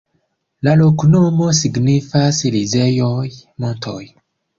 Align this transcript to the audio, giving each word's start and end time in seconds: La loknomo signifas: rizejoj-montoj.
La 0.67 0.71
loknomo 0.77 1.49
signifas: 1.57 2.39
rizejoj-montoj. 2.55 4.01